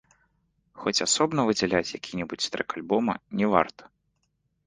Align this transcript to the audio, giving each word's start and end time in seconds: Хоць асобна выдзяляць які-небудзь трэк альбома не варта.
Хоць 0.83 1.03
асобна 1.05 1.43
выдзяляць 1.49 1.91
які-небудзь 1.99 2.49
трэк 2.55 2.69
альбома 2.79 3.13
не 3.43 3.47
варта. 3.57 3.83